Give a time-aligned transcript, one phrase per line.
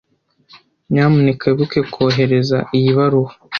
[0.91, 3.31] Nyamuneka wibuke kohereza iyi baruwa.